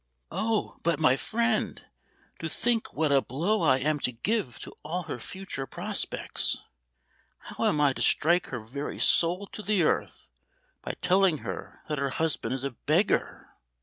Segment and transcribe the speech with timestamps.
[0.31, 1.79] "Oh, but my friend!
[2.39, 6.63] to think what a blow I am to give to all her future prospects,
[7.37, 10.31] how I am to strike her very soul to the earth,
[10.81, 13.49] by telling her that her husband is a beggar!